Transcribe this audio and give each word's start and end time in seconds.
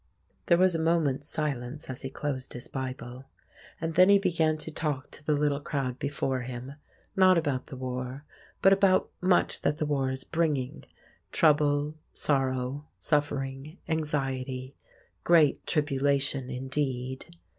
There 0.47 0.57
was 0.57 0.73
a 0.73 0.79
moment's 0.79 1.29
silence 1.29 1.87
as 1.87 2.01
he 2.01 2.09
closed 2.09 2.53
his 2.53 2.67
Bible. 2.67 3.25
And 3.79 3.93
then 3.93 4.09
he 4.09 4.17
began 4.17 4.57
to 4.57 4.71
talk 4.71 5.11
to 5.11 5.23
the 5.23 5.35
little 5.35 5.59
crowd 5.59 5.99
before 5.99 6.41
him—not 6.41 7.37
about 7.37 7.67
the 7.67 7.75
war, 7.75 8.25
but 8.63 8.73
about 8.73 9.11
much 9.21 9.61
that 9.61 9.77
the 9.77 9.85
war 9.85 10.09
is 10.09 10.23
bringing, 10.23 10.85
trouble, 11.31 11.93
sorrow, 12.15 12.87
suffering, 12.97 13.77
anxiety—great 13.87 15.67
tribulation 15.67 16.49
indeed. 16.49 17.35